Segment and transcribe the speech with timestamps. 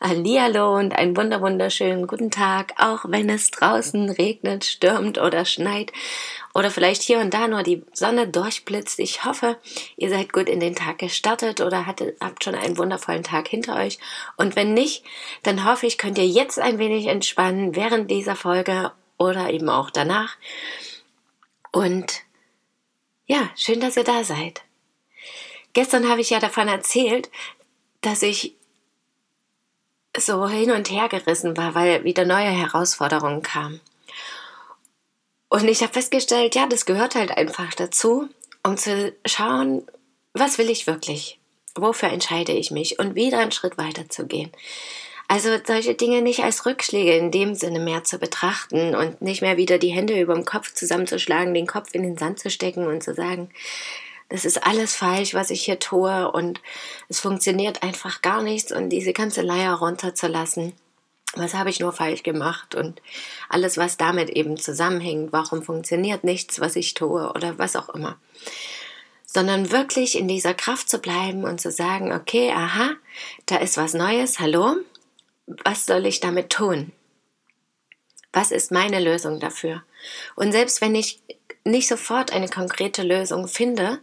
[0.00, 5.92] Hallihallo und einen wunder wunderschönen guten Tag, auch wenn es draußen regnet, stürmt oder schneit
[6.54, 9.00] oder vielleicht hier und da nur die Sonne durchblitzt.
[9.00, 9.56] Ich hoffe,
[9.96, 13.76] ihr seid gut in den Tag gestartet oder hattet, habt schon einen wundervollen Tag hinter
[13.76, 13.98] euch.
[14.36, 15.04] Und wenn nicht,
[15.42, 19.90] dann hoffe ich, könnt ihr jetzt ein wenig entspannen während dieser Folge oder eben auch
[19.90, 20.36] danach.
[21.72, 22.22] Und
[23.26, 24.62] ja, schön, dass ihr da seid.
[25.72, 27.30] Gestern habe ich ja davon erzählt,
[28.00, 28.57] dass ich
[30.20, 33.80] so hin und her gerissen war, weil wieder neue Herausforderungen kamen.
[35.48, 38.28] Und ich habe festgestellt, ja, das gehört halt einfach dazu,
[38.62, 39.86] um zu schauen,
[40.34, 41.38] was will ich wirklich?
[41.74, 42.98] Wofür entscheide ich mich?
[42.98, 44.52] Und wieder einen Schritt weiter zu gehen.
[45.26, 49.58] Also solche Dinge nicht als Rückschläge in dem Sinne mehr zu betrachten und nicht mehr
[49.58, 53.02] wieder die Hände über dem Kopf zusammenzuschlagen, den Kopf in den Sand zu stecken und
[53.02, 53.50] zu sagen,
[54.28, 56.60] das ist alles falsch, was ich hier tue und
[57.08, 60.74] es funktioniert einfach gar nichts und diese ganze Leier runterzulassen.
[61.34, 63.02] Was habe ich nur falsch gemacht und
[63.48, 68.18] alles, was damit eben zusammenhängt, warum funktioniert nichts, was ich tue oder was auch immer.
[69.24, 72.92] Sondern wirklich in dieser Kraft zu bleiben und zu sagen, okay, aha,
[73.46, 74.76] da ist was Neues, hallo,
[75.64, 76.92] was soll ich damit tun?
[78.32, 79.82] Was ist meine Lösung dafür?
[80.34, 81.20] Und selbst wenn ich
[81.64, 84.00] nicht sofort eine konkrete Lösung finde,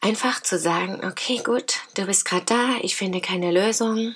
[0.00, 4.14] Einfach zu sagen, okay, gut, du bist gerade da, ich finde keine Lösung.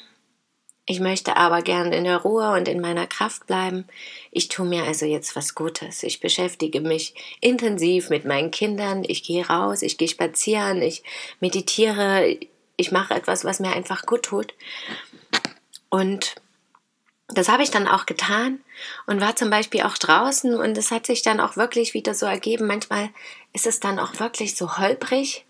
[0.84, 3.86] Ich möchte aber gern in der Ruhe und in meiner Kraft bleiben.
[4.32, 6.02] Ich tue mir also jetzt was Gutes.
[6.02, 9.04] Ich beschäftige mich intensiv mit meinen Kindern.
[9.06, 11.04] Ich gehe raus, ich gehe spazieren, ich
[11.40, 12.36] meditiere,
[12.76, 14.54] ich mache etwas, was mir einfach gut tut.
[15.88, 16.34] Und
[17.28, 18.60] das habe ich dann auch getan
[19.06, 22.26] und war zum Beispiel auch draußen und es hat sich dann auch wirklich wieder so
[22.26, 22.66] ergeben.
[22.66, 23.10] Manchmal
[23.52, 25.44] ist es dann auch wirklich so holprig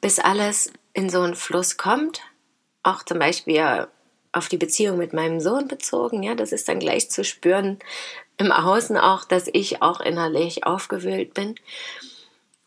[0.00, 2.20] bis alles in so einen Fluss kommt.
[2.82, 3.88] Auch zum Beispiel
[4.32, 6.22] auf die Beziehung mit meinem Sohn bezogen.
[6.22, 7.78] Ja, das ist dann gleich zu spüren
[8.36, 11.54] im Außen auch, dass ich auch innerlich aufgewühlt bin.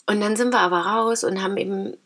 [0.05, 1.97] Und dann sind wir aber raus und haben eben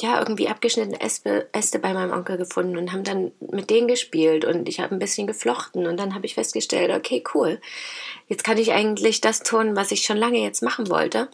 [0.00, 4.68] ja irgendwie abgeschnittene Äste, bei meinem Onkel gefunden und haben dann mit denen gespielt und
[4.68, 7.60] ich habe ein bisschen geflochten und dann habe ich festgestellt, okay, cool.
[8.28, 11.28] Jetzt kann ich eigentlich das tun, was ich schon lange jetzt machen wollte.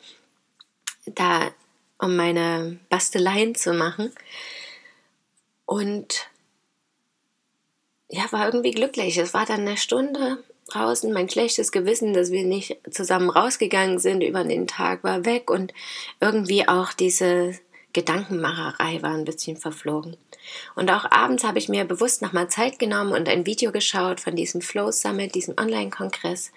[1.06, 1.50] Da
[2.02, 4.12] um meine Basteleien zu machen.
[5.64, 6.28] Und
[8.10, 9.16] ja, war irgendwie glücklich.
[9.16, 11.12] Es war dann eine Stunde draußen.
[11.12, 15.72] Mein schlechtes Gewissen, dass wir nicht zusammen rausgegangen sind über den Tag, war weg und
[16.20, 17.58] irgendwie auch diese
[17.92, 20.16] Gedankenmacherei war ein bisschen verflogen.
[20.74, 24.34] Und auch abends habe ich mir bewusst nochmal Zeit genommen und ein Video geschaut von
[24.34, 26.52] diesem Flow Summit, diesem Online-Kongress,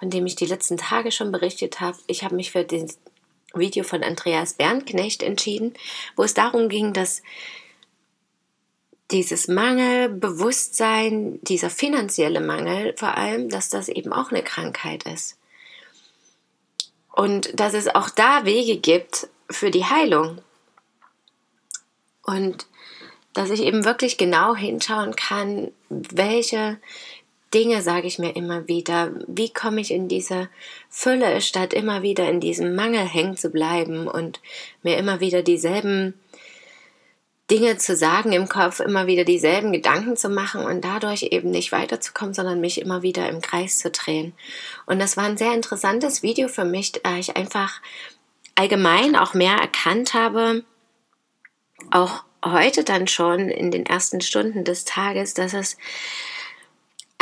[0.00, 1.98] von dem ich die letzten Tage schon berichtet habe.
[2.08, 2.90] Ich habe mich für den
[3.54, 5.74] Video von Andreas Bernknecht entschieden,
[6.16, 7.22] wo es darum ging, dass
[9.10, 15.38] dieses Mangelbewusstsein, dieser finanzielle Mangel vor allem, dass das eben auch eine Krankheit ist.
[17.12, 20.40] Und dass es auch da Wege gibt für die Heilung.
[22.22, 22.66] Und
[23.34, 26.78] dass ich eben wirklich genau hinschauen kann, welche
[27.54, 29.12] Dinge, sage ich mir immer wieder.
[29.26, 30.48] Wie komme ich in diese
[30.88, 34.40] Fülle, statt immer wieder in diesem Mangel hängen zu bleiben und
[34.82, 36.14] mir immer wieder dieselben
[37.50, 41.70] Dinge zu sagen im Kopf, immer wieder dieselben Gedanken zu machen und dadurch eben nicht
[41.72, 44.32] weiterzukommen, sondern mich immer wieder im Kreis zu drehen.
[44.86, 47.82] Und das war ein sehr interessantes Video für mich, da ich einfach
[48.54, 50.64] allgemein auch mehr erkannt habe,
[51.90, 55.76] auch heute dann schon in den ersten Stunden des Tages, dass es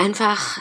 [0.00, 0.61] einfach,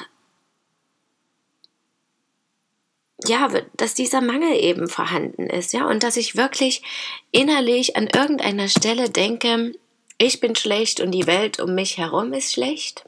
[3.25, 6.83] ja, dass dieser Mangel eben vorhanden ist, ja, und dass ich wirklich
[7.31, 9.73] innerlich an irgendeiner Stelle denke,
[10.17, 13.05] ich bin schlecht und die Welt um mich herum ist schlecht.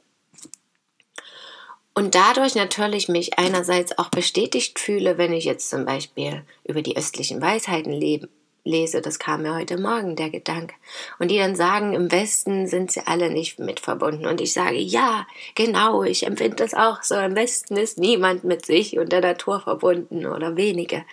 [1.93, 6.95] Und dadurch natürlich mich einerseits auch bestätigt fühle, wenn ich jetzt zum Beispiel über die
[6.95, 8.29] östlichen Weisheiten lebe,
[8.63, 10.75] lese, das kam mir heute Morgen der Gedanke,
[11.19, 14.25] und die dann sagen, im Westen sind sie alle nicht mit verbunden.
[14.25, 15.25] Und ich sage, ja,
[15.55, 17.15] genau, ich empfinde das auch so.
[17.15, 21.03] Im Westen ist niemand mit sich und der Natur verbunden oder wenige.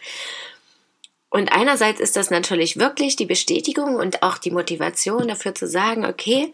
[1.30, 6.06] Und einerseits ist das natürlich wirklich die Bestätigung und auch die Motivation dafür zu sagen,
[6.06, 6.52] okay,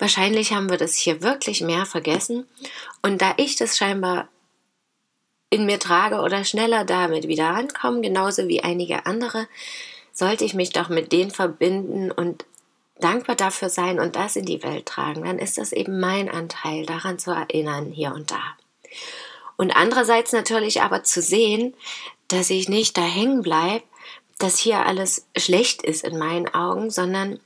[0.00, 2.48] Wahrscheinlich haben wir das hier wirklich mehr vergessen.
[3.02, 4.28] Und da ich das scheinbar
[5.50, 9.46] in mir trage oder schneller damit wieder rankomme, genauso wie einige andere,
[10.12, 12.44] sollte ich mich doch mit denen verbinden und
[13.00, 15.24] dankbar dafür sein und das in die Welt tragen.
[15.24, 18.42] Dann ist das eben mein Anteil, daran zu erinnern, hier und da.
[19.56, 21.74] Und andererseits natürlich aber zu sehen,
[22.28, 23.84] dass ich nicht da hängen bleibe,
[24.38, 27.40] dass hier alles schlecht ist in meinen Augen, sondern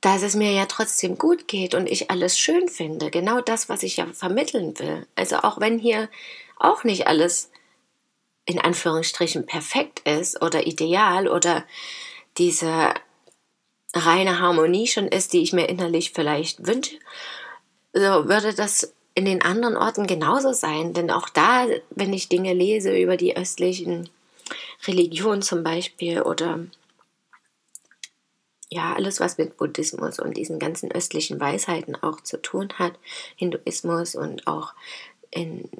[0.00, 3.10] dass es mir ja trotzdem gut geht und ich alles schön finde.
[3.10, 5.06] Genau das, was ich ja vermitteln will.
[5.16, 6.08] Also auch wenn hier
[6.58, 7.50] auch nicht alles
[8.46, 11.64] in Anführungsstrichen perfekt ist oder ideal oder
[12.38, 12.94] diese
[13.94, 16.96] reine Harmonie schon ist, die ich mir innerlich vielleicht wünsche,
[17.92, 20.92] so würde das in den anderen Orten genauso sein.
[20.92, 24.08] Denn auch da, wenn ich Dinge lese über die östlichen
[24.86, 26.60] Religionen zum Beispiel oder
[28.68, 32.92] ja, alles, was mit Buddhismus und diesen ganzen östlichen Weisheiten auch zu tun hat,
[33.36, 34.74] Hinduismus und auch
[35.30, 35.70] in,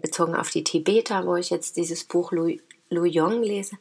[0.00, 2.58] bezogen auf die Tibeter, wo ich jetzt dieses Buch Lu,
[2.90, 3.76] Yong lese.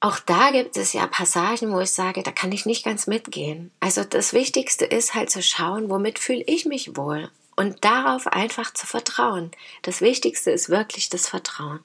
[0.00, 3.70] Auch da gibt es ja Passagen, wo ich sage, da kann ich nicht ganz mitgehen.
[3.80, 8.74] Also das Wichtigste ist halt zu schauen, womit fühle ich mich wohl und darauf einfach
[8.74, 9.50] zu vertrauen.
[9.82, 11.80] Das Wichtigste ist wirklich das Vertrauen.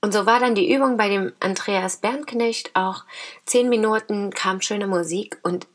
[0.00, 3.04] Und so war dann die Übung bei dem Andreas Bernknecht auch
[3.46, 5.66] zehn Minuten kam schöne Musik und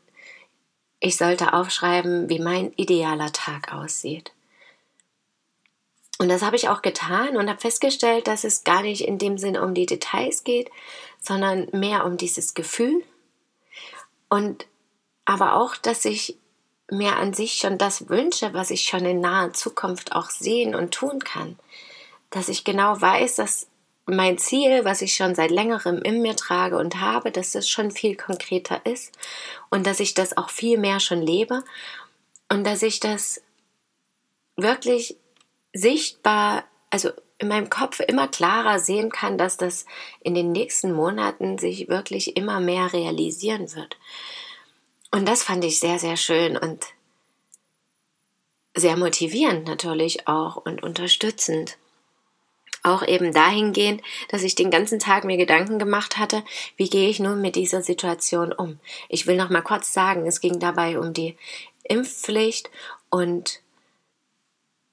[1.00, 4.32] ich sollte aufschreiben, wie mein idealer Tag aussieht.
[6.18, 9.36] Und das habe ich auch getan und habe festgestellt, dass es gar nicht in dem
[9.36, 10.70] Sinn um die Details geht,
[11.20, 13.02] sondern mehr um dieses Gefühl.
[14.28, 14.66] Und
[15.24, 16.38] aber auch, dass ich
[16.90, 20.92] mir an sich schon das wünsche, was ich schon in naher Zukunft auch sehen und
[20.92, 21.58] tun kann.
[22.30, 23.68] Dass ich genau weiß, dass
[24.06, 27.90] mein Ziel, was ich schon seit längerem in mir trage und habe, dass das schon
[27.90, 29.12] viel konkreter ist
[29.70, 31.64] und dass ich das auch viel mehr schon lebe
[32.50, 33.40] und dass ich das
[34.56, 35.16] wirklich
[35.74, 39.84] sichtbar, also in meinem Kopf immer klarer sehen kann, dass das
[40.20, 43.98] in den nächsten Monaten sich wirklich immer mehr realisieren wird.
[45.10, 46.86] Und das fand ich sehr, sehr schön und
[48.74, 51.76] sehr motivierend natürlich auch und unterstützend
[52.84, 56.44] auch eben dahingehend, dass ich den ganzen Tag mir Gedanken gemacht hatte,
[56.76, 58.78] wie gehe ich nun mit dieser Situation um.
[59.08, 61.36] Ich will noch mal kurz sagen, es ging dabei um die
[61.84, 62.70] Impfpflicht
[63.08, 63.60] und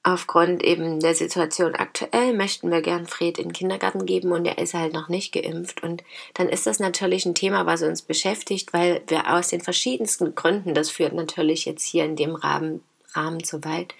[0.04, 4.58] aufgrund eben der Situation aktuell möchten wir gern Fred in den Kindergarten geben und er
[4.58, 6.04] ist halt noch nicht geimpft und
[6.34, 10.74] dann ist das natürlich ein Thema, was uns beschäftigt, weil wir aus den verschiedensten Gründen,
[10.74, 12.84] das führt natürlich jetzt hier in dem Rahmen,
[13.14, 13.94] Rahmen zu weit,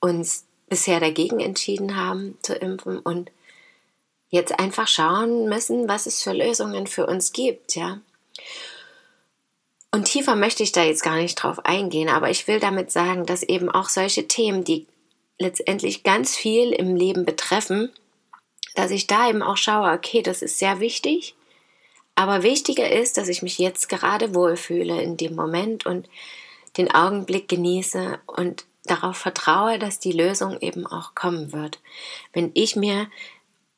[0.00, 3.30] uns bisher dagegen entschieden haben zu impfen und
[4.30, 8.00] jetzt einfach schauen müssen, was es für Lösungen für uns gibt, ja.
[9.92, 13.26] Und tiefer möchte ich da jetzt gar nicht drauf eingehen, aber ich will damit sagen,
[13.26, 14.88] dass eben auch solche Themen, die
[15.38, 17.90] letztendlich ganz viel im Leben betreffen,
[18.74, 21.34] dass ich da eben auch schaue, okay, das ist sehr wichtig,
[22.14, 26.08] aber wichtiger ist, dass ich mich jetzt gerade wohlfühle in dem Moment und
[26.76, 31.80] den Augenblick genieße und darauf vertraue, dass die Lösung eben auch kommen wird.
[32.32, 33.08] Wenn ich mir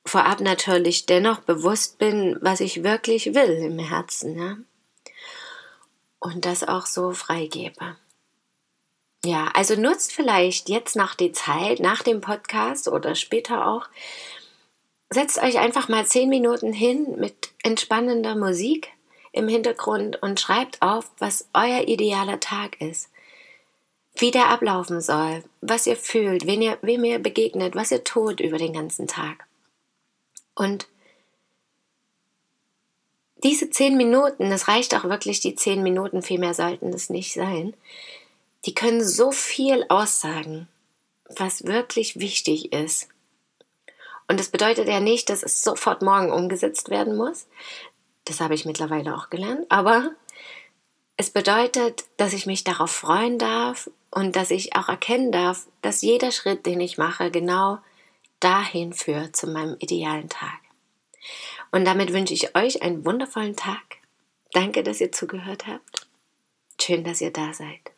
[0.05, 4.57] vorab natürlich dennoch bewusst bin, was ich wirklich will im Herzen, ja?
[6.19, 7.97] und das auch so freigebe.
[9.27, 13.89] Ja, also nutzt vielleicht jetzt noch die Zeit nach dem Podcast oder später auch.
[15.11, 18.89] Setzt euch einfach mal zehn Minuten hin mit entspannender Musik
[19.33, 23.11] im Hintergrund und schreibt auf, was euer idealer Tag ist
[24.21, 28.41] wie der ablaufen soll, was ihr fühlt, wen ihr, wem ihr begegnet, was ihr tut
[28.41, 29.47] über den ganzen Tag.
[30.55, 30.89] Und
[33.45, 37.35] diese zehn Minuten, das reicht auch wirklich die zehn Minuten, viel mehr sollten es nicht
[37.35, 37.75] sein,
[38.65, 40.69] die können so viel aussagen,
[41.29, 43.09] was wirklich wichtig ist.
[44.29, 47.47] Und das bedeutet ja nicht, dass es sofort morgen umgesetzt werden muss.
[48.25, 49.67] Das habe ich mittlerweile auch gelernt.
[49.69, 50.11] Aber
[51.17, 56.03] es bedeutet, dass ich mich darauf freuen darf und dass ich auch erkennen darf, dass
[56.03, 57.79] jeder Schritt, den ich mache, genau
[58.41, 60.59] dahin führt zu meinem idealen Tag.
[61.71, 63.99] Und damit wünsche ich euch einen wundervollen Tag.
[64.53, 66.07] Danke, dass ihr zugehört habt.
[66.81, 67.96] Schön, dass ihr da seid.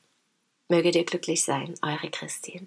[0.69, 2.67] Möget ihr glücklich sein, eure Christine.